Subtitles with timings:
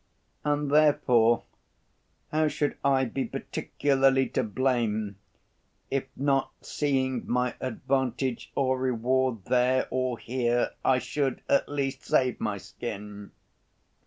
[0.43, 1.43] And, therefore,
[2.31, 5.17] how should I be particularly to blame
[5.91, 12.39] if not seeing my advantage or reward there or here, I should, at least, save
[12.39, 13.31] my skin.